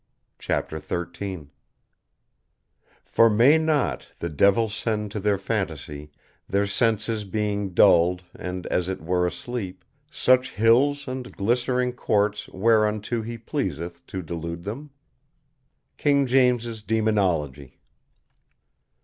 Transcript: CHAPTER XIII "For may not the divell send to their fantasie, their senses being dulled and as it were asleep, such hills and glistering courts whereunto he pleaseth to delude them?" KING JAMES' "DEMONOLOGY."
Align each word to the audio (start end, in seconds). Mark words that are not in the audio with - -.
CHAPTER 0.39 0.79
XIII 0.79 1.49
"For 3.03 3.29
may 3.29 3.59
not 3.59 4.13
the 4.17 4.29
divell 4.29 4.67
send 4.67 5.11
to 5.11 5.19
their 5.19 5.37
fantasie, 5.37 6.09
their 6.49 6.65
senses 6.65 7.23
being 7.23 7.75
dulled 7.75 8.23
and 8.33 8.65
as 8.65 8.89
it 8.89 8.99
were 8.99 9.27
asleep, 9.27 9.85
such 10.09 10.53
hills 10.53 11.07
and 11.07 11.31
glistering 11.37 11.93
courts 11.93 12.47
whereunto 12.49 13.21
he 13.21 13.37
pleaseth 13.37 14.03
to 14.07 14.23
delude 14.23 14.63
them?" 14.63 14.89
KING 15.97 16.25
JAMES' 16.25 16.81
"DEMONOLOGY." 16.81 17.77